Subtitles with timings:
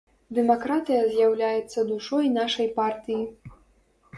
[0.35, 3.21] Дэмакратыя з'яўляецца душой нашай партыі.